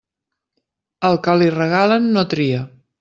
Al 1.09 1.19
que 1.27 1.35
li 1.41 1.51
regalen, 1.59 2.09
no 2.17 2.25
tria. 2.33 2.65